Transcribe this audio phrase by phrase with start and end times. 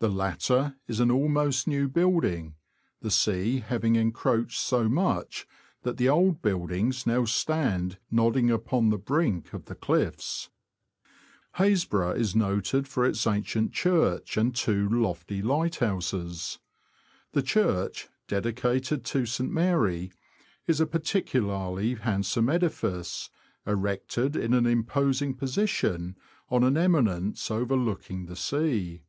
[0.00, 2.56] The latter is an almost new building,
[3.02, 5.46] the sea having encroached so much
[5.84, 10.48] that the old buildings now stand nodding upon the brink of the cliffs.
[11.52, 16.58] Happisburgh is noted for its ancient church and two lofty lighthouses.
[17.30, 19.52] The church, dedicated to St.
[19.52, 20.10] Mary,
[20.66, 23.30] is a particularly handsome edifice,
[23.64, 26.16] erected in an imposing position,
[26.48, 29.04] on an eminence overlooking the sea.